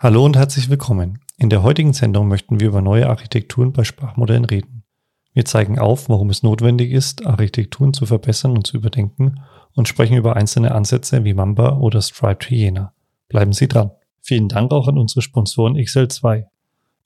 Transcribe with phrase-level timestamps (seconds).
[0.00, 1.18] Hallo und herzlich willkommen.
[1.38, 4.84] In der heutigen Sendung möchten wir über neue Architekturen bei Sprachmodellen reden.
[5.32, 9.40] Wir zeigen auf, warum es notwendig ist, Architekturen zu verbessern und zu überdenken
[9.74, 12.94] und sprechen über einzelne Ansätze wie Mamba oder Striped Hyena.
[13.26, 13.90] Bleiben Sie dran.
[14.22, 16.44] Vielen Dank auch an unsere Sponsoren XL2.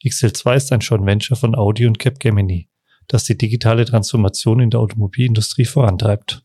[0.04, 2.68] XL2 ist ein Joint Venture von Audi und Capgemini,
[3.08, 6.44] das die digitale Transformation in der Automobilindustrie vorantreibt.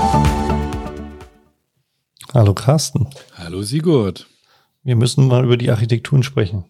[2.33, 3.07] Hallo Carsten.
[3.37, 4.25] Hallo Sigurd.
[4.83, 6.63] Wir müssen mal über die Architekturen sprechen.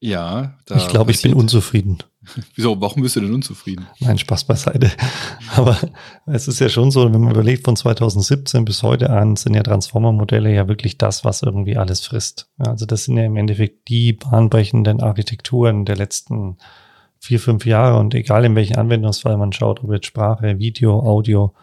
[0.00, 1.98] Ja, da ich glaube, ich bin unzufrieden.
[2.56, 2.80] Wieso?
[2.80, 3.86] Warum bist du denn unzufrieden?
[4.00, 4.90] Nein, Spaß beiseite.
[5.54, 5.78] Aber
[6.26, 9.62] es ist ja schon so, wenn man überlegt, von 2017 bis heute an sind ja
[9.62, 12.50] Transformer-Modelle ja wirklich das, was irgendwie alles frisst.
[12.58, 16.58] Also das sind ja im Endeffekt die bahnbrechenden Architekturen der letzten
[17.20, 21.54] vier, fünf Jahre und egal in welchen Anwendungsfall man schaut, ob jetzt Sprache, Video, Audio,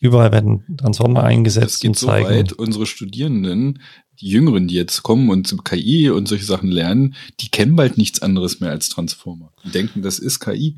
[0.00, 1.76] Überall werden Transformer eingesetzt.
[1.76, 2.26] Es geht und zeigen.
[2.26, 3.80] so weit, unsere Studierenden,
[4.20, 8.22] die Jüngeren, die jetzt kommen und KI und solche Sachen lernen, die kennen bald nichts
[8.22, 9.52] anderes mehr als Transformer.
[9.64, 10.76] Die denken, das ist KI.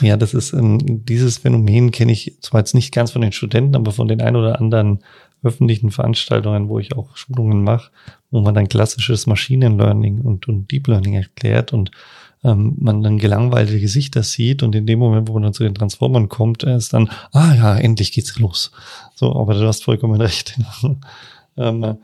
[0.00, 3.76] Ja, das ist ähm, dieses Phänomen kenne ich zwar jetzt nicht ganz von den Studenten,
[3.76, 5.00] aber von den ein oder anderen
[5.44, 7.90] öffentlichen Veranstaltungen, wo ich auch Schulungen mache,
[8.30, 11.90] wo man dann klassisches Maschinenlearning und, und Deep Learning erklärt und
[12.44, 15.74] ähm, man dann gelangweilte Gesichter sieht und in dem Moment, wo man dann zu den
[15.74, 18.70] Transformern kommt, ist dann, ah ja, endlich geht's los.
[19.14, 20.58] So, aber du hast vollkommen recht.
[21.56, 21.96] ähm,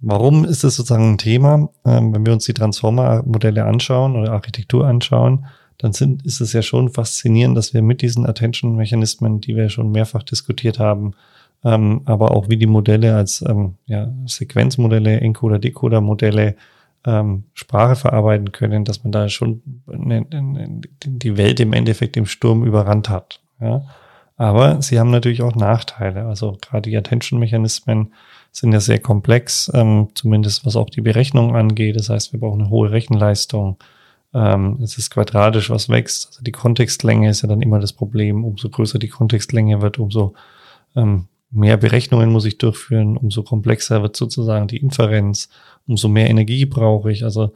[0.00, 1.68] warum ist das sozusagen ein Thema?
[1.84, 5.46] Ähm, wenn wir uns die Transformer-Modelle anschauen oder Architektur anschauen,
[5.78, 9.90] dann sind, ist es ja schon faszinierend, dass wir mit diesen Attention-Mechanismen, die wir schon
[9.90, 11.14] mehrfach diskutiert haben,
[11.62, 16.56] ähm, aber auch wie die Modelle als ähm, ja, Sequenzmodelle, Encoder-Decoder-Modelle
[17.06, 22.26] ähm, Sprache verarbeiten können, dass man da schon ne, ne, die Welt im Endeffekt im
[22.26, 23.40] Sturm überrannt hat.
[23.60, 23.86] Ja?
[24.36, 26.26] Aber sie haben natürlich auch Nachteile.
[26.26, 28.12] Also gerade die Attention-Mechanismen
[28.50, 31.96] sind ja sehr komplex, ähm, zumindest was auch die Berechnung angeht.
[31.96, 33.76] Das heißt, wir brauchen eine hohe Rechenleistung.
[34.32, 36.28] Ähm, es ist quadratisch, was wächst.
[36.28, 38.44] Also die Kontextlänge ist ja dann immer das Problem.
[38.44, 40.34] Umso größer die Kontextlänge wird, umso
[40.96, 45.48] ähm, mehr Berechnungen muss ich durchführen, umso komplexer wird sozusagen die Inferenz,
[45.86, 47.24] umso mehr Energie brauche ich.
[47.24, 47.54] Also,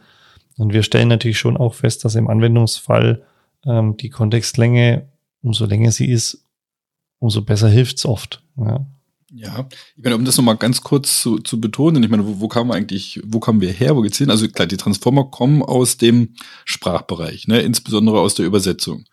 [0.57, 3.25] und wir stellen natürlich schon auch fest, dass im Anwendungsfall
[3.67, 5.09] ähm, die Kontextlänge,
[5.43, 6.45] umso länger sie ist,
[7.19, 8.43] umso besser hilft's oft.
[8.57, 8.87] Ja.
[9.31, 12.49] Ja, ich meine, um das nochmal ganz kurz zu, zu betonen, ich meine, wo, wo
[12.49, 14.31] kamen wir eigentlich, wo kamen wir her, wo geht's hin?
[14.31, 19.05] Also klar, die Transformer kommen aus dem Sprachbereich, ne, insbesondere aus der Übersetzung.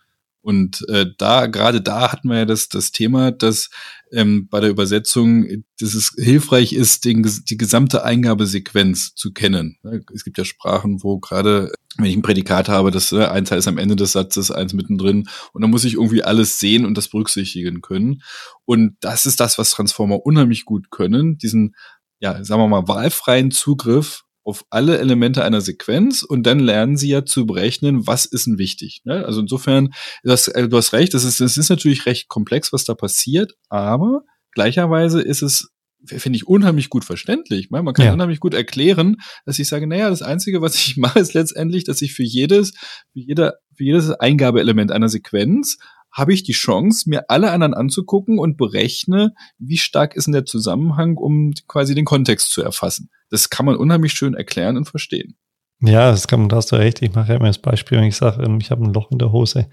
[0.41, 3.71] Und äh, da, gerade da hatten wir ja das, das Thema, dass
[4.11, 9.77] ähm, bei der Übersetzung, dass es hilfreich ist, den, die gesamte Eingabesequenz zu kennen.
[10.13, 13.59] Es gibt ja Sprachen, wo gerade, wenn ich ein Prädikat habe, das äh, ein Teil
[13.59, 16.97] ist am Ende des Satzes, eins mittendrin, und dann muss ich irgendwie alles sehen und
[16.97, 18.21] das berücksichtigen können.
[18.65, 21.75] Und das ist das, was Transformer unheimlich gut können, diesen,
[22.19, 27.09] ja, sagen wir mal, wahlfreien Zugriff auf alle Elemente einer Sequenz und dann lernen sie
[27.09, 29.01] ja zu berechnen, was ist denn wichtig.
[29.03, 29.25] Ne?
[29.25, 29.89] Also insofern,
[30.23, 32.93] du hast, äh, du hast recht, das ist, das ist natürlich recht komplex, was da
[32.93, 35.71] passiert, aber gleicherweise ist es
[36.05, 37.71] finde ich unheimlich gut verständlich.
[37.71, 38.13] Man kann ja.
[38.13, 42.01] unheimlich gut erklären, dass ich sage, naja, das Einzige, was ich mache, ist letztendlich, dass
[42.03, 42.73] ich für jedes,
[43.11, 45.77] für jeder, für jedes Eingabeelement einer Sequenz
[46.15, 50.45] habe ich die Chance, mir alle anderen anzugucken und berechne, wie stark ist denn der
[50.45, 53.09] Zusammenhang, um quasi den Kontext zu erfassen.
[53.29, 55.35] Das kann man unheimlich schön erklären und verstehen.
[55.81, 57.01] Ja, das kann man, da hast du recht.
[57.01, 59.19] Ich mache ja immer das Beispiel, wenn ich sage, ähm, ich habe ein Loch in
[59.19, 59.67] der Hose.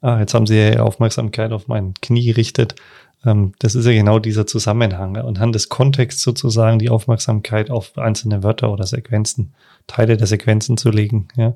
[0.00, 2.74] Ah, jetzt haben sie ja Aufmerksamkeit auf mein Knie gerichtet.
[3.26, 5.10] Ähm, das ist ja genau dieser Zusammenhang.
[5.10, 9.52] Und Anhand des Kontexts sozusagen die Aufmerksamkeit auf einzelne Wörter oder Sequenzen,
[9.86, 11.28] Teile der Sequenzen zu legen.
[11.36, 11.54] Ja.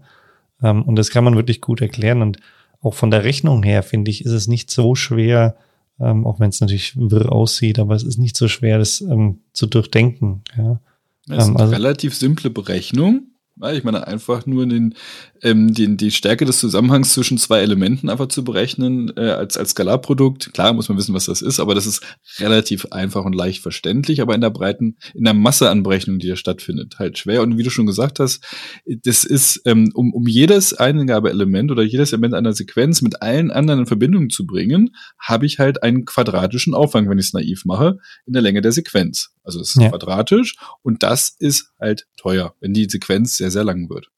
[0.62, 2.20] Ähm, und das kann man wirklich gut erklären.
[2.20, 2.38] Und
[2.80, 5.56] auch von der Rechnung her, finde ich, ist es nicht so schwer,
[5.98, 9.40] ähm, auch wenn es natürlich wirr aussieht, aber es ist nicht so schwer, das ähm,
[9.52, 10.42] zu durchdenken.
[10.56, 10.80] Ja.
[11.26, 13.28] Das ist ähm, eine also, relativ simple Berechnung.
[13.72, 14.94] Ich meine, einfach nur den,
[15.40, 19.70] ähm, den, die Stärke des Zusammenhangs zwischen zwei Elementen einfach zu berechnen äh, als, als
[19.70, 20.52] Skalarprodukt.
[20.52, 22.02] Klar muss man wissen, was das ist, aber das ist
[22.38, 26.28] relativ einfach und leicht verständlich, aber in der breiten, in der Masse an Berechnungen, die
[26.28, 27.40] da stattfindet, halt schwer.
[27.40, 28.44] Und wie du schon gesagt hast,
[28.84, 33.80] das ist, ähm, um, um jedes Eingabeelement oder jedes Element einer Sequenz mit allen anderen
[33.80, 37.96] in Verbindung zu bringen, habe ich halt einen quadratischen Aufwand, wenn ich es naiv mache,
[38.26, 39.30] in der Länge der Sequenz.
[39.46, 39.88] Also es ist ja.
[39.88, 44.10] quadratisch und das ist halt teuer, wenn die Sequenz sehr, sehr lang wird.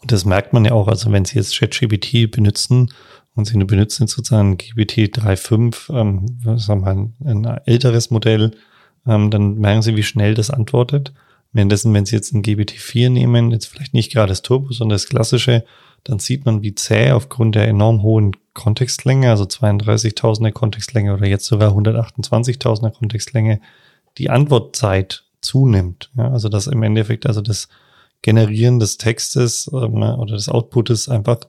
[0.00, 2.92] Und das merkt man ja auch, also wenn Sie jetzt ChatGPT benutzen
[3.34, 8.52] und Sie benutzen sozusagen GPT 3.5, ähm, sagen wir mal, ein älteres Modell,
[9.06, 11.12] ähm, dann merken Sie, wie schnell das antwortet.
[11.52, 15.08] Währenddessen, wenn Sie jetzt ein GPT-4 nehmen, jetzt vielleicht nicht gerade das Turbo, sondern das
[15.08, 15.64] klassische,
[16.02, 21.46] dann sieht man, wie zäh aufgrund der enorm hohen Kontextlänge, also 32.000er Kontextlänge oder jetzt
[21.46, 23.60] sogar 128.000er Kontextlänge,
[24.18, 26.10] die Antwortzeit zunimmt.
[26.16, 27.68] Ja, also dass im Endeffekt also das
[28.22, 31.40] Generieren des Textes ähm, oder des Outputes einfach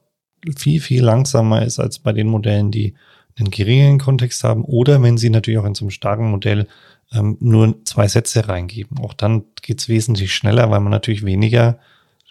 [0.58, 2.96] viel, viel langsamer ist als bei den Modellen, die
[3.38, 6.68] einen geringeren Kontext haben oder wenn sie natürlich auch in so einem starken Modell
[7.14, 9.00] ähm, nur zwei Sätze reingeben.
[9.00, 11.80] Auch dann geht's wesentlich schneller, weil man natürlich weniger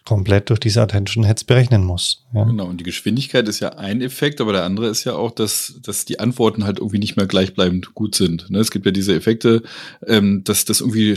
[0.04, 2.26] komplett durch diese Attention Heads berechnen muss.
[2.34, 2.44] Ja.
[2.44, 5.80] Genau, und die Geschwindigkeit ist ja ein Effekt, aber der andere ist ja auch, dass,
[5.82, 8.50] dass die Antworten halt irgendwie nicht mehr gleichbleibend gut sind.
[8.50, 8.58] Ne?
[8.58, 9.62] Es gibt ja diese Effekte,
[10.06, 11.16] ähm, dass das irgendwie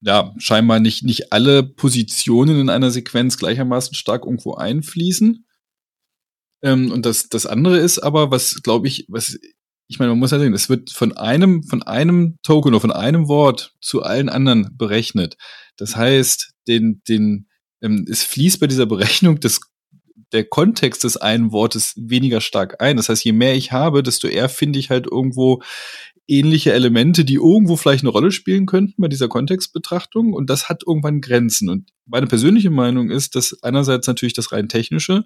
[0.00, 5.46] ja scheinbar nicht, nicht alle Positionen in einer Sequenz gleichermaßen stark irgendwo einfließen.
[6.62, 9.38] Ähm, und das, das andere ist aber, was glaube ich, was
[9.86, 12.90] ich meine, man muss ja sehen, es wird von einem, von einem Token oder von
[12.90, 15.36] einem Wort zu allen anderen berechnet.
[15.76, 17.48] Das heißt, den, den,
[17.84, 19.60] ähm, es fließt bei dieser Berechnung des
[20.32, 22.96] der Kontext des einen Wortes weniger stark ein.
[22.96, 25.62] Das heißt, je mehr ich habe, desto eher finde ich halt irgendwo
[26.26, 30.32] ähnliche Elemente, die irgendwo vielleicht eine Rolle spielen könnten bei dieser Kontextbetrachtung.
[30.32, 31.68] Und das hat irgendwann Grenzen.
[31.68, 35.24] Und meine persönliche Meinung ist, dass einerseits natürlich das rein technische,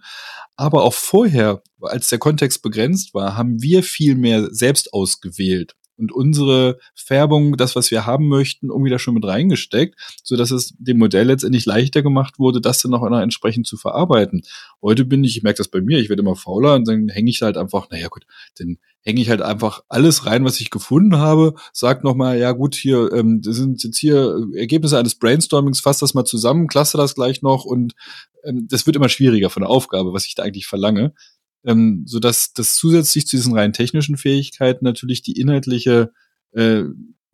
[0.56, 6.12] aber auch vorher, als der Kontext begrenzt war, haben wir viel mehr selbst ausgewählt und
[6.12, 10.74] unsere Färbung, das, was wir haben möchten, irgendwie da schon mit reingesteckt, so dass es
[10.78, 14.42] dem Modell letztendlich leichter gemacht wurde, das dann auch entsprechend zu verarbeiten.
[14.80, 17.30] Heute bin ich, ich merke das bei mir, ich werde immer fauler und dann hänge
[17.30, 18.26] ich halt einfach, naja gut,
[18.58, 22.74] dann hänge ich halt einfach alles rein, was ich gefunden habe, sag nochmal, ja gut,
[22.74, 27.14] hier ähm, das sind jetzt hier Ergebnisse eines Brainstormings, fass das mal zusammen, klasse das
[27.14, 27.94] gleich noch und
[28.44, 31.12] ähm, das wird immer schwieriger von der Aufgabe, was ich da eigentlich verlange
[31.64, 36.12] ähm, so dass das zusätzlich zu diesen rein technischen Fähigkeiten natürlich die inhaltliche,
[36.52, 36.84] äh,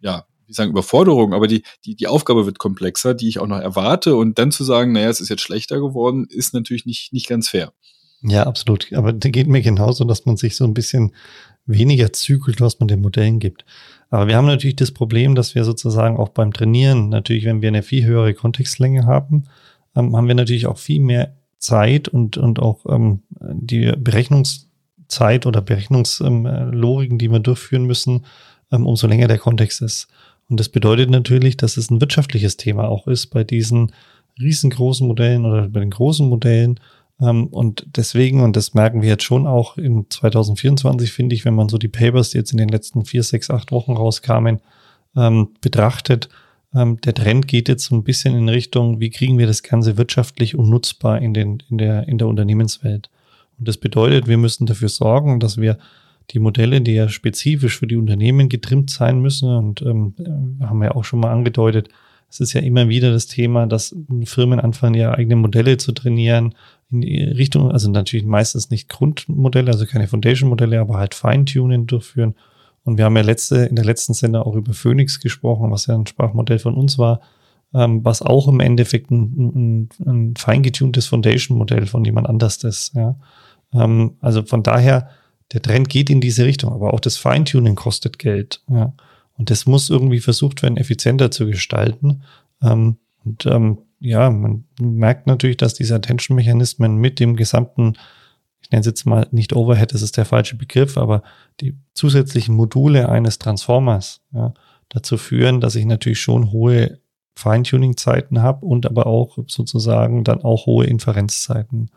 [0.00, 3.60] ja, wie sagen, Überforderung, aber die, die, die Aufgabe wird komplexer, die ich auch noch
[3.60, 7.28] erwarte und dann zu sagen, naja, es ist jetzt schlechter geworden, ist natürlich nicht, nicht
[7.28, 7.72] ganz fair.
[8.22, 8.90] Ja, absolut.
[8.94, 11.14] Aber da geht mir genauso, dass man sich so ein bisschen
[11.66, 13.64] weniger zügelt, was man den Modellen gibt.
[14.10, 17.68] Aber wir haben natürlich das Problem, dass wir sozusagen auch beim Trainieren, natürlich, wenn wir
[17.68, 19.44] eine viel höhere Kontextlänge haben,
[19.94, 25.60] ähm, haben wir natürlich auch viel mehr Zeit und, und auch ähm, die Berechnungszeit oder
[25.60, 28.24] Berechnungslogiken, die wir durchführen müssen,
[28.70, 30.08] ähm, umso länger der Kontext ist.
[30.48, 33.92] Und das bedeutet natürlich, dass es ein wirtschaftliches Thema auch ist bei diesen
[34.40, 36.80] riesengroßen Modellen oder bei den großen Modellen.
[37.20, 41.54] Ähm, und deswegen, und das merken wir jetzt schon auch in 2024, finde ich, wenn
[41.54, 44.60] man so die Papers, die jetzt in den letzten vier, sechs, acht Wochen rauskamen,
[45.16, 46.28] ähm, betrachtet,
[46.74, 50.56] der Trend geht jetzt so ein bisschen in Richtung, wie kriegen wir das Ganze wirtschaftlich
[50.56, 53.10] und nutzbar in, den, in, der, in der Unternehmenswelt.
[53.58, 55.78] Und das bedeutet, wir müssen dafür sorgen, dass wir
[56.30, 60.14] die Modelle, die ja spezifisch für die Unternehmen getrimmt sein müssen, und ähm,
[60.60, 61.90] haben wir auch schon mal angedeutet,
[62.28, 63.94] es ist ja immer wieder das Thema, dass
[64.24, 66.54] Firmen anfangen, ihre eigenen Modelle zu trainieren,
[66.90, 72.34] in die Richtung, also natürlich meistens nicht Grundmodelle, also keine Foundation-Modelle, aber halt Feintuning durchführen
[72.84, 75.94] und wir haben ja letzte, in der letzten Sendung auch über Phoenix gesprochen, was ja
[75.94, 77.20] ein Sprachmodell von uns war,
[77.72, 82.94] ähm, was auch im Endeffekt ein, ein, ein feingetuntes Foundation-Modell von jemand anders ist.
[82.94, 83.16] Ja.
[83.72, 85.08] Ähm, also von daher,
[85.52, 88.62] der Trend geht in diese Richtung, aber auch das Feintuning kostet Geld.
[88.68, 88.92] Ja.
[89.36, 92.22] Und das muss irgendwie versucht werden, effizienter zu gestalten.
[92.62, 97.94] Ähm, und ähm, ja, man merkt natürlich, dass diese Attention-Mechanismen mit dem gesamten
[98.64, 101.22] ich nenne es jetzt mal nicht Overhead, das ist der falsche Begriff, aber
[101.60, 104.54] die zusätzlichen Module eines Transformers ja,
[104.88, 106.98] dazu führen, dass ich natürlich schon hohe
[107.36, 111.90] Feintuning-Zeiten habe und aber auch sozusagen dann auch hohe Inferenzzeiten.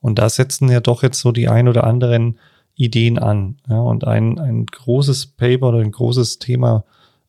[0.00, 2.38] Und da setzen ja doch jetzt so die ein oder anderen
[2.74, 3.58] Ideen an.
[3.68, 6.84] Ja, und ein, ein großes Paper oder ein großes Thema,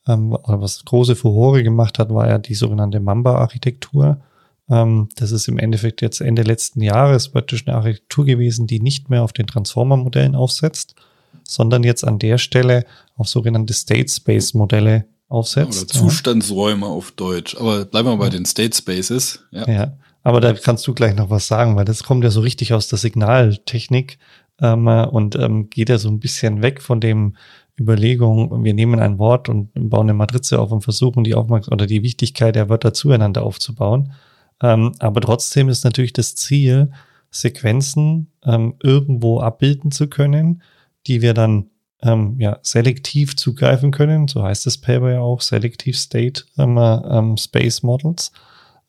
[0.08, 4.22] ähm, was große Furore gemacht hat, war ja die sogenannte Mamba-Architektur.
[4.70, 9.10] Ähm, das ist im Endeffekt jetzt Ende letzten Jahres praktisch eine Architektur gewesen, die nicht
[9.10, 10.96] mehr auf den Transformer-Modellen aufsetzt,
[11.44, 15.96] sondern jetzt an der Stelle auf sogenannte State Space Modelle aufsetzt.
[15.96, 16.92] Oder Zustandsräume ja.
[16.92, 17.56] auf Deutsch.
[17.58, 18.32] Aber bleiben wir bei ja.
[18.32, 19.44] den State Spaces.
[19.52, 19.70] Ja.
[19.70, 22.74] ja, aber da kannst du gleich noch was sagen, weil das kommt ja so richtig
[22.74, 24.18] aus der Signaltechnik
[24.62, 27.36] ähm, und ähm, geht ja so ein bisschen weg von dem
[27.80, 31.88] Überlegung, wir nehmen ein Wort und bauen eine Matrize auf und versuchen die Aufmerksamkeit oder
[31.88, 34.14] die Wichtigkeit der Wörter zueinander aufzubauen,
[34.62, 36.92] ähm, aber trotzdem ist natürlich das Ziel,
[37.32, 40.62] Sequenzen ähm, irgendwo abbilden zu können,
[41.08, 41.70] die wir dann
[42.02, 47.38] ähm, ja, selektiv zugreifen können, so heißt das Paper ja auch, Selective State ähm, ähm,
[47.38, 48.32] Space Models,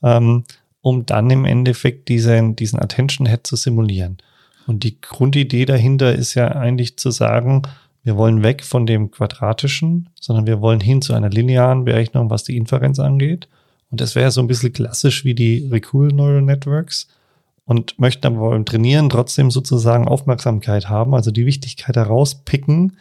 [0.02, 0.44] ähm,
[0.80, 4.18] um dann im Endeffekt diesen, diesen Attention Head zu simulieren.
[4.66, 7.62] Und die Grundidee dahinter ist ja eigentlich zu sagen,
[8.02, 12.44] wir wollen weg von dem quadratischen, sondern wir wollen hin zu einer linearen Berechnung, was
[12.44, 13.49] die Inferenz angeht.
[13.96, 17.08] Und das wäre so ein bisschen klassisch wie die Recurrent Neural Networks
[17.64, 22.98] und möchten aber beim Trainieren trotzdem sozusagen Aufmerksamkeit haben, also die Wichtigkeit herauspicken.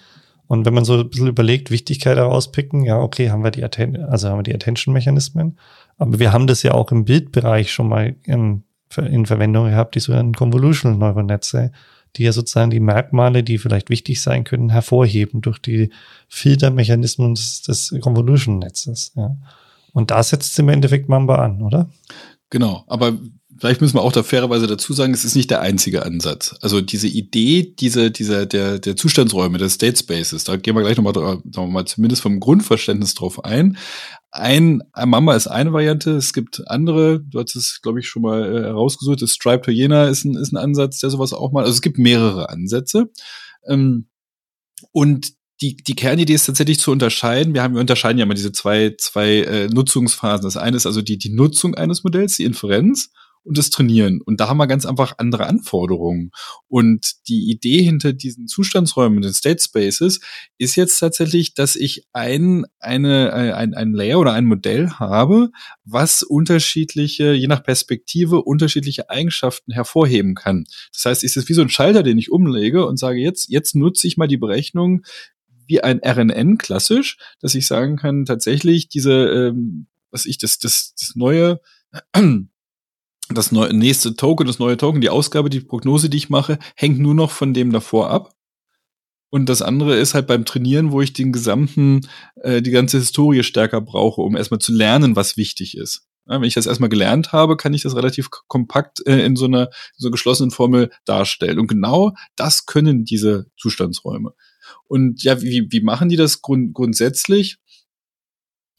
[0.48, 4.06] Und wenn man so ein bisschen überlegt, Wichtigkeit herauspicken, ja, okay, haben wir die, Atten
[4.06, 5.58] also haben wir die Attention-Mechanismen.
[5.98, 8.64] Aber wir haben das ja auch im Bildbereich schon mal in,
[8.96, 11.74] in Verwendung gehabt, die sogenannten Convolutional Neuronetze,
[12.16, 15.90] die ja sozusagen die Merkmale, die vielleicht wichtig sein können, hervorheben durch die
[16.30, 19.12] Filtermechanismen des, des Convolution-Netzes.
[19.18, 19.36] Ja.
[19.96, 21.90] Und da setzt im Endeffekt Mamba an, oder?
[22.50, 23.18] Genau, aber
[23.58, 26.54] vielleicht müssen wir auch da fairerweise dazu sagen, es ist nicht der einzige Ansatz.
[26.60, 30.98] Also diese Idee, diese, dieser, der, der Zustandsräume, der State Spaces, da gehen wir gleich
[30.98, 33.78] nochmal, sagen wir mal, zumindest vom Grundverständnis drauf ein.
[34.32, 38.54] Ein, Mama ist eine Variante, es gibt andere, du hast es, glaube ich, schon mal
[38.54, 41.72] äh, herausgesucht, das Stripe Hyena ist ein, ist ein Ansatz, der sowas auch mal, also
[41.72, 43.10] es gibt mehrere Ansätze.
[43.66, 44.10] Ähm,
[44.92, 45.32] und
[45.62, 47.54] die, die Kernidee ist tatsächlich zu unterscheiden.
[47.54, 50.44] Wir haben, wir unterscheiden ja mal diese zwei, zwei äh, Nutzungsphasen.
[50.44, 53.10] Das eine ist also die, die Nutzung eines Modells, die Inferenz
[53.46, 54.22] und das Trainieren.
[54.22, 56.32] Und da haben wir ganz einfach andere Anforderungen.
[56.68, 60.20] Und die Idee hinter diesen Zustandsräumen, den State Spaces,
[60.58, 65.52] ist jetzt tatsächlich, dass ich ein, eine, ein, ein Layer oder ein Modell habe,
[65.84, 70.66] was unterschiedliche, je nach Perspektive, unterschiedliche Eigenschaften hervorheben kann.
[70.92, 73.76] Das heißt, ist es wie so ein Schalter, den ich umlege und sage, jetzt, jetzt
[73.76, 75.04] nutze ich mal die Berechnung
[75.68, 80.94] wie ein RNN klassisch, dass ich sagen kann, tatsächlich diese, ähm, was ich, das, das,
[81.00, 81.60] das neue
[83.30, 87.00] das neue, nächste Token, das neue Token, die Ausgabe, die Prognose, die ich mache, hängt
[87.00, 88.34] nur noch von dem davor ab.
[89.30, 92.08] Und das andere ist halt beim Trainieren, wo ich den gesamten,
[92.42, 96.08] äh, die ganze Historie stärker brauche, um erstmal zu lernen, was wichtig ist.
[96.28, 99.46] Ja, wenn ich das erstmal gelernt habe, kann ich das relativ kompakt äh, in so
[99.46, 101.60] einer so geschlossenen Formel darstellen.
[101.60, 104.34] Und genau das können diese Zustandsräume.
[104.88, 107.58] Und ja, wie, wie machen die das grund grundsätzlich?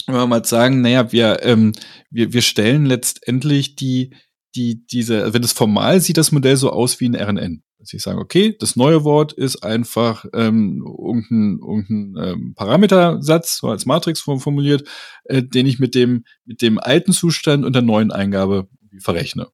[0.07, 1.73] Wenn wir mal sagen, naja, wir, ähm,
[2.11, 4.15] wir, wir stellen letztendlich die,
[4.55, 7.63] die, diese, wenn es formal sieht das Modell so aus wie ein RNN.
[7.79, 13.69] Dass ich sage, okay, das neue Wort ist einfach ähm, irgendein, irgendein ähm, Parametersatz, so
[13.69, 14.89] als Matrixform formuliert,
[15.25, 19.49] äh, den ich mit dem, mit dem alten Zustand und der neuen Eingabe verrechne.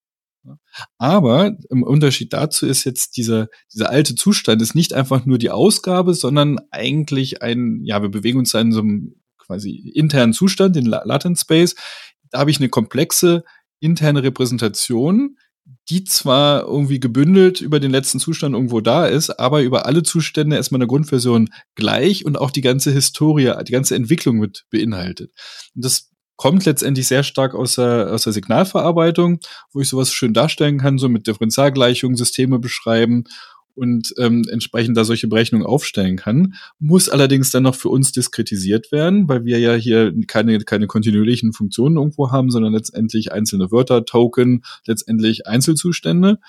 [0.99, 5.51] Aber im Unterschied dazu ist jetzt dieser, dieser alte Zustand ist nicht einfach nur die
[5.51, 10.87] Ausgabe, sondern eigentlich ein, ja, wir bewegen uns in so einem quasi internen Zustand, den
[10.87, 11.75] Latent Space.
[12.31, 13.45] Da habe ich eine komplexe
[13.81, 15.37] interne Repräsentation,
[15.89, 20.57] die zwar irgendwie gebündelt über den letzten Zustand irgendwo da ist, aber über alle Zustände
[20.57, 25.33] erstmal eine Grundversion gleich und auch die ganze Historie, die ganze Entwicklung mit beinhaltet.
[25.75, 26.12] Und das
[26.43, 29.39] kommt letztendlich sehr stark aus der, aus der Signalverarbeitung,
[29.73, 33.27] wo ich sowas schön darstellen kann, so mit Differentialgleichungen, Systeme beschreiben
[33.77, 38.91] und ähm, entsprechend da solche Berechnungen aufstellen kann, muss allerdings dann noch für uns diskretisiert
[38.91, 44.05] werden, weil wir ja hier keine, keine kontinuierlichen Funktionen irgendwo haben, sondern letztendlich einzelne Wörter,
[44.05, 46.41] Token, letztendlich Einzelzustände.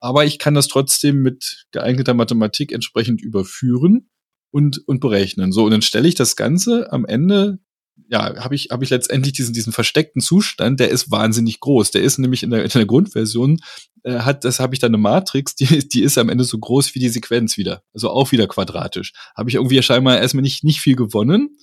[0.00, 4.10] Aber ich kann das trotzdem mit geeigneter Mathematik entsprechend überführen
[4.50, 5.50] und, und berechnen.
[5.50, 7.58] So, und dann stelle ich das Ganze am Ende
[8.08, 11.90] ja, habe ich, hab ich letztendlich diesen, diesen versteckten Zustand, der ist wahnsinnig groß.
[11.90, 13.60] Der ist nämlich in der, in der Grundversion
[14.04, 16.94] äh, hat, das habe ich dann eine Matrix, die, die ist am Ende so groß
[16.94, 17.82] wie die Sequenz wieder.
[17.94, 19.12] Also auch wieder quadratisch.
[19.36, 21.56] Habe ich irgendwie scheinbar erstmal nicht, nicht viel gewonnen.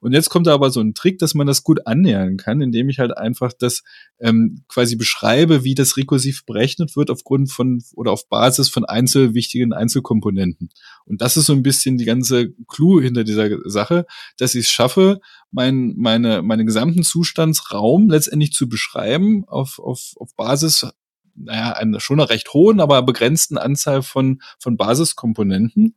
[0.00, 2.90] Und jetzt kommt da aber so ein Trick, dass man das gut annähern kann, indem
[2.90, 3.82] ich halt einfach das
[4.20, 9.32] ähm, quasi beschreibe, wie das rekursiv berechnet wird aufgrund von oder auf Basis von einzel
[9.32, 10.68] wichtigen Einzelkomponenten.
[11.06, 14.04] Und das ist so ein bisschen die ganze Clou hinter dieser Sache,
[14.36, 15.20] dass ich es schaffe,
[15.50, 20.86] mein, meine, meine gesamten Zustandsraum letztendlich zu beschreiben auf, auf, auf Basis
[21.34, 25.96] naja, einer schon einer recht hohen, aber begrenzten Anzahl von, von Basiskomponenten,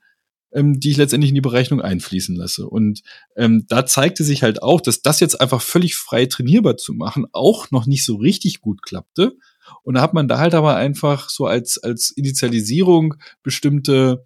[0.52, 2.68] ähm, die ich letztendlich in die Berechnung einfließen lasse.
[2.68, 3.02] Und
[3.36, 7.26] ähm, da zeigte sich halt auch, dass das jetzt einfach völlig frei trainierbar zu machen,
[7.32, 9.38] auch noch nicht so richtig gut klappte.
[9.84, 14.24] Und da hat man da halt aber einfach so als, als Initialisierung bestimmte,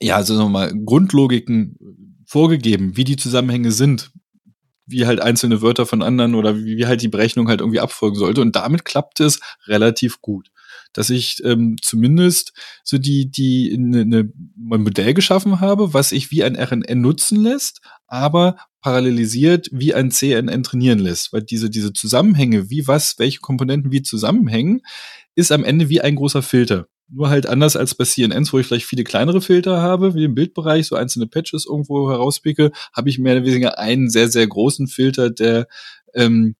[0.00, 4.10] ja, also nochmal Grundlogiken vorgegeben, wie die Zusammenhänge sind
[4.86, 8.16] wie halt einzelne Wörter von anderen oder wie, wie halt die Berechnung halt irgendwie abfolgen
[8.16, 8.40] sollte.
[8.40, 10.50] Und damit klappt es relativ gut.
[10.92, 12.52] Dass ich ähm, zumindest
[12.84, 14.32] so die, die ne, ne,
[14.70, 20.10] ein Modell geschaffen habe, was ich wie ein RNN nutzen lässt, aber parallelisiert wie ein
[20.10, 21.32] CNN trainieren lässt.
[21.32, 24.82] Weil diese, diese Zusammenhänge, wie was, welche Komponenten wie zusammenhängen,
[25.34, 26.86] ist am Ende wie ein großer Filter.
[27.08, 30.34] Nur halt anders als bei CNNs, wo ich vielleicht viele kleinere Filter habe, wie im
[30.34, 34.86] Bildbereich, so einzelne Patches irgendwo herauspicke, habe ich mehr oder weniger einen sehr, sehr großen
[34.86, 35.66] Filter, der
[36.14, 36.56] ähm,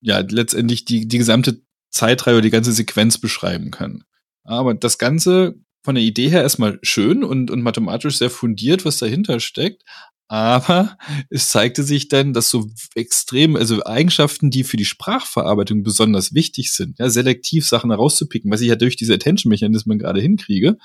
[0.00, 4.04] ja letztendlich die, die gesamte Zeitreihe oder die ganze Sequenz beschreiben kann.
[4.42, 8.98] Aber das Ganze von der Idee her erstmal schön und, und mathematisch sehr fundiert, was
[8.98, 9.84] dahinter steckt.
[10.30, 10.96] Aber
[11.30, 16.72] es zeigte sich dann, dass so extrem, also Eigenschaften, die für die Sprachverarbeitung besonders wichtig
[16.72, 20.78] sind, ja, selektiv Sachen herauszupicken, was ich ja durch diese Attention-Mechanismen gerade hinkriege,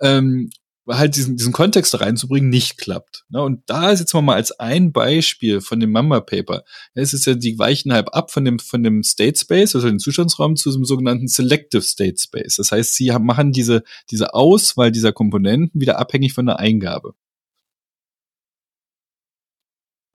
[0.00, 0.50] ähm,
[0.88, 3.24] halt diesen, diesen Kontext reinzubringen, nicht klappt.
[3.28, 3.40] Ne?
[3.40, 6.64] Und da ist jetzt mal als ein Beispiel von dem Mamba Paper.
[6.94, 10.00] Es ist ja, die weichen halb ab von dem, von dem State Space, also dem
[10.00, 12.56] Zustandsraum, zu dem sogenannten Selective State Space.
[12.56, 17.14] Das heißt, sie machen diese, diese Auswahl dieser Komponenten wieder abhängig von der Eingabe.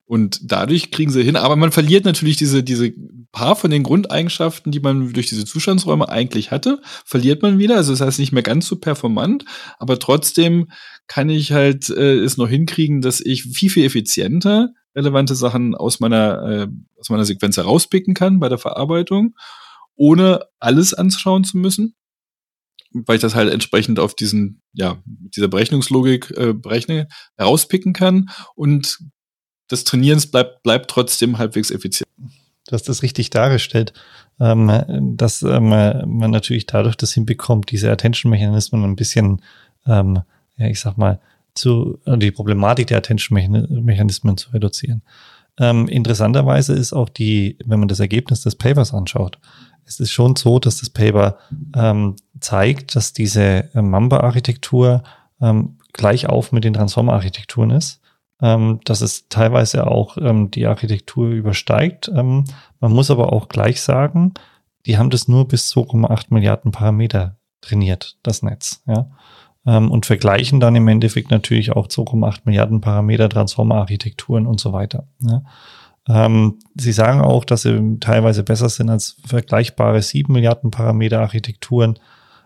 [0.08, 2.94] Und dadurch kriegen sie hin, aber man verliert natürlich diese, diese
[3.34, 7.76] paar von den Grundeigenschaften, die man durch diese Zustandsräume eigentlich hatte, verliert man wieder.
[7.76, 9.44] Also das heißt nicht mehr ganz so performant,
[9.80, 10.72] aber trotzdem
[11.08, 16.00] kann ich halt äh, es noch hinkriegen, dass ich viel, viel effizienter relevante Sachen aus
[16.00, 16.68] meiner, äh,
[17.00, 19.36] aus meiner Sequenz herauspicken kann bei der Verarbeitung,
[19.96, 21.96] ohne alles anschauen zu müssen.
[22.94, 28.30] Weil ich das halt entsprechend auf diesen, ja, dieser Berechnungslogik äh, berechne, herauspicken kann.
[28.56, 29.00] Und
[29.72, 32.08] des Trainierens bleibt, bleibt trotzdem halbwegs effizient.
[32.68, 33.94] Du hast das richtig dargestellt,
[34.40, 39.42] ähm, dass ähm, man natürlich dadurch das hinbekommt, diese Attention-Mechanismen ein bisschen,
[39.86, 40.22] ähm,
[40.58, 41.20] ja, ich sag mal,
[41.56, 45.02] zu, äh, die Problematik der Attention-Mechanismen zu reduzieren.
[45.60, 49.40] Ähm, interessanterweise ist auch die, wenn man das Ergebnis des Papers anschaut,
[49.86, 51.38] es ist schon so, dass das Paper
[51.74, 55.04] ähm, zeigt, dass diese äh, Mamba-Architektur
[55.40, 58.02] ähm, gleich auf mit den Transformer-Architekturen ist
[58.42, 62.12] ähm, dass es teilweise auch ähm, die Architektur übersteigt.
[62.14, 62.44] Ähm,
[62.80, 64.34] man muss aber auch gleich sagen,
[64.86, 68.84] die haben das nur bis 2,8 Milliarden Parameter trainiert, das Netz.
[68.86, 69.10] Ja?
[69.66, 75.08] Ähm, und vergleichen dann im Endeffekt natürlich auch 2,8 Milliarden Parameter Transformer-Architekturen und so weiter.
[75.20, 75.42] Ja?
[76.08, 82.00] Ähm, sie sagen auch, dass sie teilweise besser sind als vergleichbare 7 Milliarden Parameter Architekturen.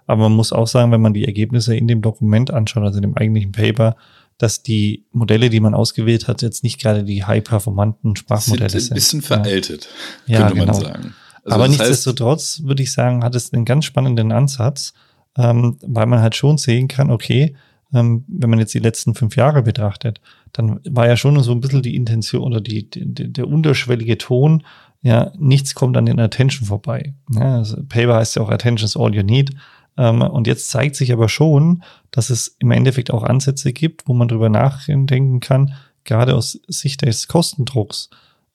[0.07, 3.03] Aber man muss auch sagen, wenn man die Ergebnisse in dem Dokument anschaut, also in
[3.03, 3.96] dem eigentlichen Paper,
[4.42, 8.82] dass die Modelle, die man ausgewählt hat, jetzt nicht gerade die high-performanten Sprachmodelle sind.
[8.82, 9.88] Sind ein bisschen veraltet,
[10.25, 10.40] ja.
[10.40, 10.80] könnte ja, genau.
[10.80, 11.14] man sagen.
[11.44, 14.94] Also Aber nichtsdestotrotz würde ich sagen, hat es einen ganz spannenden Ansatz,
[15.38, 17.56] ähm, weil man halt schon sehen kann, okay,
[17.94, 20.22] ähm, wenn man jetzt die letzten fünf Jahre betrachtet,
[20.54, 24.64] dann war ja schon so ein bisschen die Intention oder die, die der unterschwellige Ton,
[25.01, 27.14] ja, nichts kommt an den Attention vorbei.
[27.34, 29.51] Ja, also Paper heißt ja auch Attention is all you need.
[29.98, 34.13] Ähm, und jetzt zeigt sich aber schon, dass es im Endeffekt auch Ansätze gibt, wo
[34.13, 38.09] man drüber nachdenken kann, gerade aus Sicht des Kostendrucks,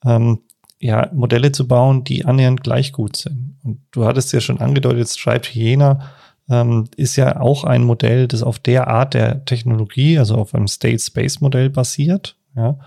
[0.04, 0.40] ähm,
[0.78, 3.56] ja, Modelle zu bauen, die annähernd gleich gut sind.
[3.64, 6.10] Und du hattest ja schon angedeutet, Striped Hyena
[6.48, 10.68] ähm, ist ja auch ein Modell, das auf der Art der Technologie, also auf einem
[10.68, 12.36] State-Space-Modell basiert.
[12.54, 12.78] Ja.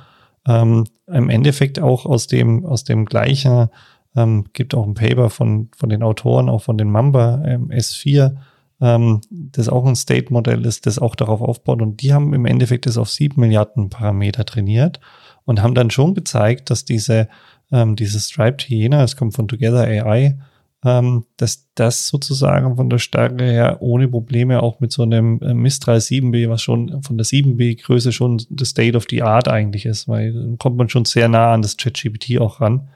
[0.47, 3.69] Ähm, Im Endeffekt auch aus dem, aus dem gleichen
[4.15, 8.35] ähm, gibt auch ein Paper von, von den Autoren, auch von den Mamba ähm, S4,
[8.81, 11.81] ähm, das auch ein State-Modell ist, das auch darauf aufbaut.
[11.81, 14.99] Und die haben im Endeffekt das auf sieben Milliarden Parameter trainiert
[15.45, 17.27] und haben dann schon gezeigt, dass diese,
[17.71, 20.37] ähm, dieses Striped Hyena, es kommt von Together AI,
[20.85, 25.53] ähm, dass das sozusagen von der Stärke her ohne Probleme auch mit so einem äh,
[25.53, 30.07] Mistral 7B, was schon von der 7B-Größe schon das State of the Art eigentlich ist,
[30.07, 32.87] weil dann kommt man schon sehr nah an das ChatGPT auch ran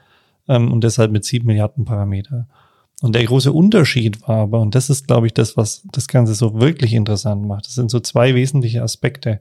[0.48, 2.46] ähm, und deshalb mit sieben Milliarden Parameter.
[3.02, 6.34] Und der große Unterschied war aber, und das ist, glaube ich, das, was das Ganze
[6.34, 9.40] so wirklich interessant macht, das sind so zwei wesentliche Aspekte.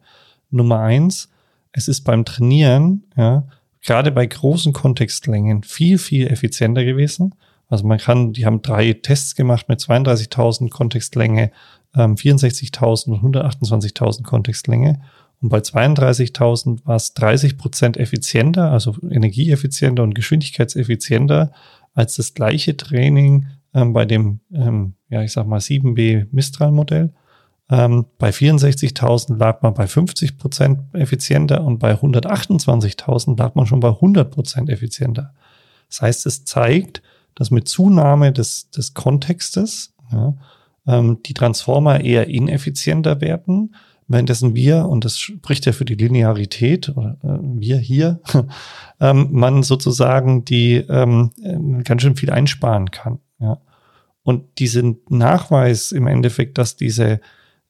[0.50, 1.30] Nummer eins,
[1.72, 3.46] es ist beim Trainieren, ja,
[3.82, 7.36] gerade bei großen Kontextlängen viel, viel effizienter gewesen.
[7.70, 11.52] Also man kann, die haben drei Tests gemacht mit 32.000 Kontextlänge,
[11.96, 15.02] ähm, 64.000 und 128.000 Kontextlänge.
[15.42, 21.52] Und bei 32.000 war es 30 Prozent effizienter, also energieeffizienter und geschwindigkeitseffizienter
[21.94, 27.14] als das gleiche Training ähm, bei dem, ähm, ja, ich sag mal 7B Mistral-Modell.
[27.70, 33.80] Ähm, bei 64.000 lag man bei 50 Prozent effizienter und bei 128.000 lag man schon
[33.80, 35.34] bei 100 Prozent effizienter.
[35.90, 37.02] Das heißt, es zeigt,
[37.36, 40.36] dass mit Zunahme des, des Kontextes ja,
[40.88, 43.76] ähm, die Transformer eher ineffizienter werden
[44.08, 48.20] währenddessen wir, und das spricht ja für die Linearität, oder äh, wir hier,
[49.00, 53.20] ähm, man sozusagen die ähm, äh, ganz schön viel einsparen kann.
[53.40, 53.60] Ja.
[54.24, 57.20] Und diesen Nachweis im Endeffekt, dass diese,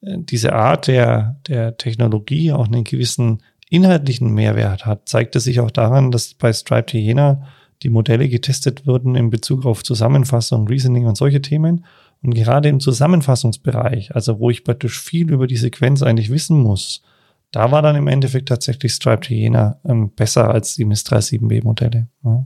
[0.02, 5.72] äh, diese Art der, der Technologie auch einen gewissen inhaltlichen Mehrwert hat, zeigte sich auch
[5.72, 7.48] daran, dass bei Striped Hyena
[7.82, 11.86] die Modelle getestet wurden in Bezug auf Zusammenfassung, Reasoning und solche Themen
[12.24, 17.04] Und gerade im Zusammenfassungsbereich, also wo ich praktisch viel über die Sequenz eigentlich wissen muss,
[17.52, 22.08] da war dann im Endeffekt tatsächlich Stripe Hyena ähm, besser als die MIS 37B Modelle.
[22.24, 22.46] Ja.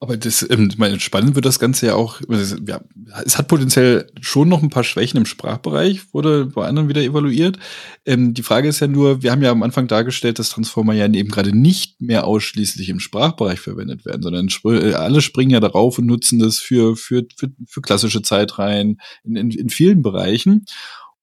[0.00, 2.20] Aber das, ähm, meine, spannend wird das Ganze ja auch,
[2.66, 2.80] ja,
[3.24, 7.58] es hat potenziell schon noch ein paar Schwächen im Sprachbereich, wurde bei anderen wieder evaluiert.
[8.06, 11.06] Ähm, die Frage ist ja nur, wir haben ja am Anfang dargestellt, dass Transformer ja
[11.06, 15.98] eben gerade nicht mehr ausschließlich im Sprachbereich verwendet werden, sondern äh, alle springen ja darauf
[15.98, 20.64] und nutzen das für, für, für, für klassische Zeitreihen in, in, in vielen Bereichen.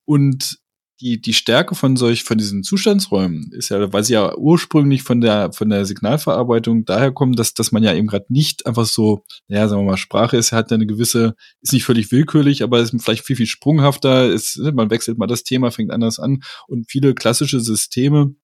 [0.04, 0.60] Und
[1.02, 5.20] die, die Stärke von solch, von diesen Zustandsräumen ist ja, weil sie ja ursprünglich von
[5.20, 9.24] der, von der Signalverarbeitung daher kommen, dass, dass man ja eben gerade nicht einfach so,
[9.48, 12.80] naja, sagen wir mal, Sprache ist, hat ja eine gewisse, ist nicht völlig willkürlich, aber
[12.80, 16.42] ist vielleicht viel, viel sprunghafter, ist, man wechselt mal das Thema, fängt anders an.
[16.68, 18.36] Und viele klassische Systeme,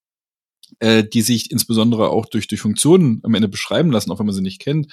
[0.80, 4.34] äh, die sich insbesondere auch durch, durch Funktionen am Ende beschreiben lassen, auch wenn man
[4.34, 4.92] sie nicht kennt,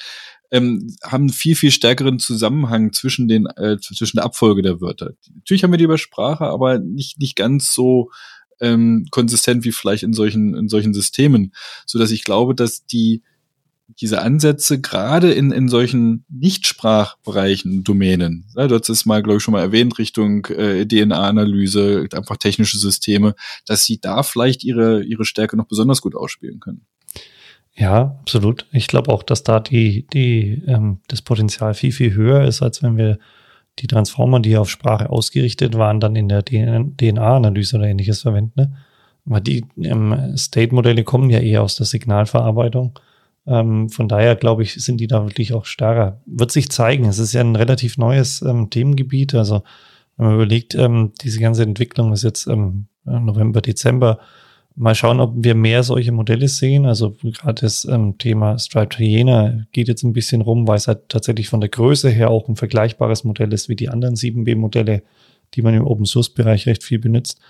[0.51, 5.11] ähm, haben viel, viel stärkeren Zusammenhang zwischen den, äh, zwischen der Abfolge der Wörter.
[5.33, 8.09] Natürlich haben wir die über Sprache, aber nicht, nicht ganz so
[8.61, 11.53] ähm, konsistent wie vielleicht in solchen, in solchen Systemen,
[11.85, 13.23] so dass ich glaube, dass die,
[14.01, 19.43] diese Ansätze gerade in, in solchen Nichtsprachbereichen, Domänen, ja, du hast es mal, glaube ich,
[19.43, 25.25] schon mal erwähnt, Richtung äh, DNA-Analyse, einfach technische Systeme, dass sie da vielleicht ihre, ihre
[25.25, 26.85] Stärke noch besonders gut ausspielen können.
[27.75, 28.65] Ja, absolut.
[28.71, 32.83] Ich glaube auch, dass da die, die, ähm, das Potenzial viel, viel höher ist, als
[32.83, 33.19] wenn wir
[33.79, 38.53] die Transformer, die auf Sprache ausgerichtet waren, dann in der DNA-Analyse oder ähnliches verwenden.
[38.55, 38.77] Ne?
[39.23, 42.99] Weil die ähm, State-Modelle kommen ja eher aus der Signalverarbeitung.
[43.47, 46.21] Ähm, von daher, glaube ich, sind die da wirklich auch stärker.
[46.25, 47.05] Wird sich zeigen.
[47.05, 49.35] Es ist ja ein relativ neues ähm, Themengebiet.
[49.35, 49.63] Also,
[50.17, 54.19] wenn man überlegt, ähm, diese ganze Entwicklung ist jetzt ähm, November, Dezember
[54.81, 56.85] Mal schauen, ob wir mehr solche Modelle sehen.
[56.85, 61.09] Also gerade das ähm, Thema Stripe Hyena geht jetzt ein bisschen rum, weil es halt
[61.09, 65.03] tatsächlich von der Größe her auch ein vergleichbares Modell ist wie die anderen 7B-Modelle,
[65.53, 67.41] die man im Open Source Bereich recht viel benutzt.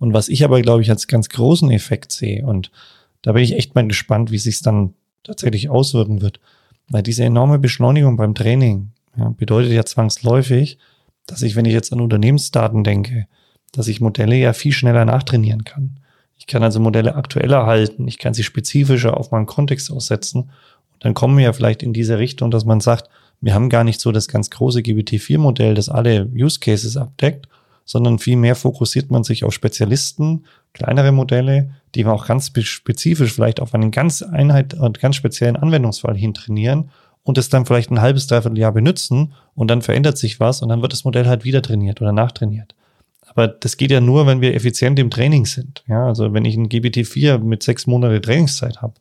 [0.00, 2.72] Und was ich aber, glaube ich, als ganz großen Effekt sehe, und
[3.20, 6.40] da bin ich echt mal gespannt, wie sich es dann tatsächlich auswirken wird.
[6.88, 10.78] Weil diese enorme Beschleunigung beim Training ja, bedeutet ja zwangsläufig,
[11.26, 13.26] dass ich, wenn ich jetzt an Unternehmensdaten denke,
[13.72, 15.98] dass ich Modelle ja viel schneller nachtrainieren kann.
[16.36, 18.08] Ich kann also Modelle aktueller halten.
[18.08, 20.50] Ich kann sie spezifischer auf meinen Kontext aussetzen.
[20.92, 23.08] Und dann kommen wir ja vielleicht in diese Richtung, dass man sagt,
[23.40, 27.48] wir haben gar nicht so das ganz große GPT-4-Modell, das alle Use Cases abdeckt,
[27.84, 33.60] sondern vielmehr fokussiert man sich auf Spezialisten, kleinere Modelle, die man auch ganz spezifisch vielleicht
[33.60, 36.90] auf einen ganz Einheit und ganz speziellen Anwendungsfall hin trainieren
[37.22, 40.68] und es dann vielleicht ein halbes, dreiviertel Jahr benutzen und dann verändert sich was und
[40.68, 42.74] dann wird das Modell halt wieder trainiert oder nachtrainiert.
[43.28, 45.84] Aber das geht ja nur, wenn wir effizient im Training sind.
[45.86, 48.94] Ja, also wenn ich ein GBT4 mit sechs Monate Trainingszeit habe,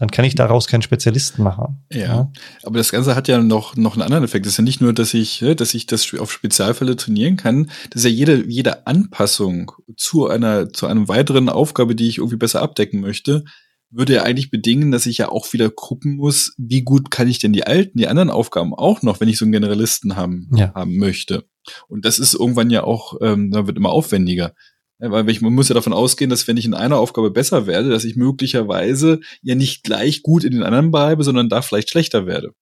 [0.00, 1.84] dann kann ich daraus keinen Spezialisten machen.
[1.92, 2.32] Ja, ja,
[2.62, 4.46] aber das Ganze hat ja noch, noch einen anderen Effekt.
[4.46, 7.70] Das ist ja nicht nur, dass ich, ne, dass ich das auf Spezialfälle trainieren kann.
[7.90, 12.38] Das ist ja jede, jede Anpassung zu einer, zu einem weiteren Aufgabe, die ich irgendwie
[12.38, 13.44] besser abdecken möchte,
[13.90, 17.38] würde ja eigentlich bedingen, dass ich ja auch wieder gucken muss, wie gut kann ich
[17.38, 20.72] denn die alten, die anderen Aufgaben auch noch, wenn ich so einen Generalisten haben, ja.
[20.74, 21.44] haben möchte.
[21.88, 24.54] Und das ist irgendwann ja auch, ähm, da wird immer aufwendiger.
[25.00, 27.88] Weil ich, man muss ja davon ausgehen, dass wenn ich in einer Aufgabe besser werde,
[27.88, 32.26] dass ich möglicherweise ja nicht gleich gut in den anderen bleibe, sondern da vielleicht schlechter
[32.26, 32.52] werde.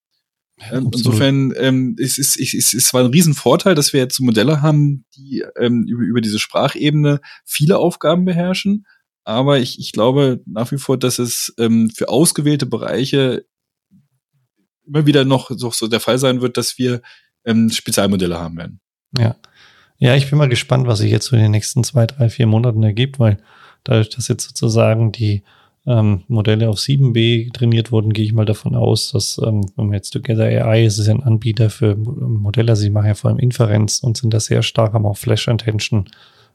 [0.61, 4.63] Ja, Insofern ähm, es ist es ist, ist zwar ein Riesenvorteil, dass wir jetzt Modelle
[4.63, 8.85] haben, die ähm, über, über diese Sprachebene viele Aufgaben beherrschen,
[9.25, 13.45] aber ich, ich glaube nach wie vor, dass es ähm, für ausgewählte Bereiche
[14.87, 17.03] immer wieder noch so, so der Fall sein wird, dass wir
[17.45, 18.81] ähm, Spezialmodelle haben werden.
[19.17, 19.37] Ja.
[19.99, 22.47] Ja, ich bin mal gespannt, was sich jetzt so in den nächsten zwei, drei, vier
[22.47, 23.39] Monaten ergibt, weil
[23.83, 25.43] dadurch, dass jetzt sozusagen die
[25.87, 30.45] ähm, Modelle auf 7b trainiert wurden, gehe ich mal davon aus, dass, ähm, jetzt Together
[30.45, 34.17] AI ist, ist ein Anbieter für Modelle, also sie machen ja vor allem Inferenz und
[34.17, 36.09] sind da sehr stark, haben auch Flash Intention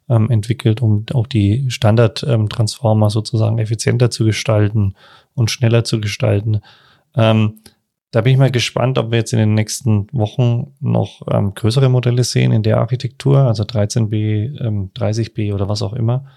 [0.07, 4.93] ähm, entwickelt, um auch die Standard-Transformer ähm, sozusagen effizienter zu gestalten
[5.35, 6.61] und schneller zu gestalten.
[7.15, 7.55] Ähm,
[8.13, 11.89] da bin ich mal gespannt, ob wir jetzt in den nächsten Wochen noch ähm, größere
[11.89, 16.27] Modelle sehen in der Architektur, also 13b, ähm, 30b oder was auch immer.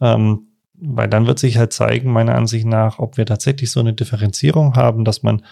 [0.00, 0.46] Ähm,
[0.78, 4.76] weil dann wird sich halt zeigen, meiner Ansicht nach, ob wir tatsächlich so eine Differenzierung
[4.76, 5.42] haben, dass man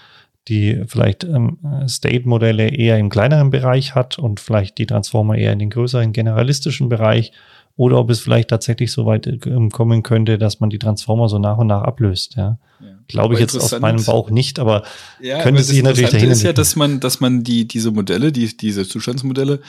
[0.48, 5.58] die vielleicht ähm, State-Modelle eher im kleineren Bereich hat und vielleicht die Transformer eher in
[5.58, 7.32] den größeren generalistischen Bereich
[7.76, 11.38] oder ob es vielleicht tatsächlich so weit ähm, kommen könnte, dass man die Transformer so
[11.38, 12.36] nach und nach ablöst.
[12.36, 12.58] Ja.
[12.80, 12.86] ja.
[13.08, 14.84] Glaube ich jetzt aus meinem Bauch nicht, aber
[15.20, 18.56] ja, könnte sich natürlich dahin ist ja, dass man, dass man die diese Modelle, die
[18.56, 19.60] diese Zustandsmodelle,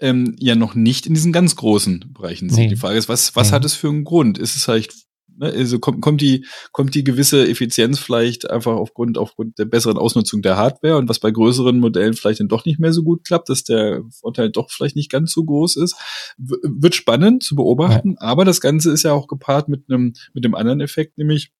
[0.00, 2.58] ähm, ja noch nicht in diesen ganz großen Bereichen sieht.
[2.58, 2.68] Nee.
[2.68, 3.54] Die Frage ist, was was nee.
[3.54, 4.36] hat es für einen Grund?
[4.36, 5.05] Ist es vielleicht
[5.38, 5.46] Ne?
[5.46, 10.42] Also kommt, kommt die, kommt die gewisse Effizienz vielleicht einfach aufgrund, aufgrund der besseren Ausnutzung
[10.42, 13.48] der Hardware und was bei größeren Modellen vielleicht dann doch nicht mehr so gut klappt,
[13.48, 15.96] dass der Vorteil doch vielleicht nicht ganz so groß ist.
[16.38, 18.26] W wird spannend zu beobachten, ja.
[18.26, 21.52] aber das Ganze ist ja auch gepaart mit einem, mit dem anderen Effekt, nämlich,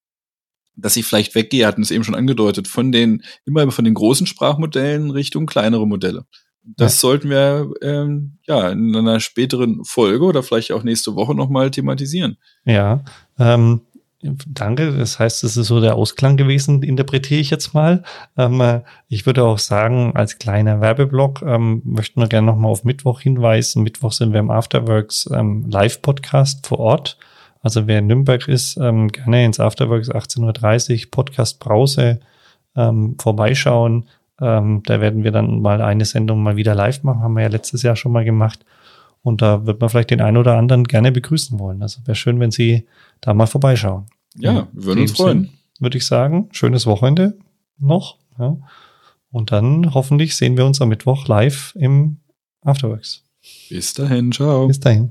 [0.76, 4.26] dass ich vielleicht weggehe, hatten es eben schon angedeutet, von den, immer von den großen
[4.26, 6.26] Sprachmodellen Richtung kleinere Modelle.
[6.66, 7.08] Das ja.
[7.08, 12.36] sollten wir ähm, ja in einer späteren Folge oder vielleicht auch nächste Woche nochmal thematisieren.
[12.64, 13.04] Ja,
[13.38, 13.82] ähm,
[14.20, 14.96] danke.
[14.96, 18.02] Das heißt, es ist so der Ausklang gewesen, interpretiere ich jetzt mal.
[18.36, 22.84] Ähm, äh, ich würde auch sagen, als kleiner Werbeblock ähm, möchten wir gerne nochmal auf
[22.84, 23.82] Mittwoch hinweisen.
[23.82, 27.18] Mittwoch sind wir im Afterworks ähm, Live-Podcast vor Ort.
[27.62, 32.20] Also wer in Nürnberg ist, ähm, gerne ins Afterworks 18.30 Uhr Podcast Brause
[32.76, 34.08] ähm, vorbeischauen.
[34.40, 37.48] Ähm, da werden wir dann mal eine Sendung mal wieder live machen, haben wir ja
[37.48, 38.64] letztes Jahr schon mal gemacht.
[39.22, 41.82] Und da wird man vielleicht den einen oder anderen gerne begrüßen wollen.
[41.82, 42.86] Also wäre schön, wenn Sie
[43.20, 44.06] da mal vorbeischauen.
[44.38, 45.50] Ja, würden uns freuen.
[45.80, 47.36] Würde ich sagen, schönes Wochenende
[47.78, 48.18] noch.
[48.38, 48.56] Ja.
[49.30, 52.18] Und dann hoffentlich sehen wir uns am Mittwoch live im
[52.62, 53.24] Afterworks.
[53.68, 54.66] Bis dahin, ciao.
[54.66, 55.10] Bis dahin.